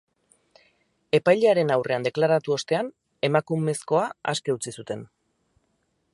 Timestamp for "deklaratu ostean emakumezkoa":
2.09-4.09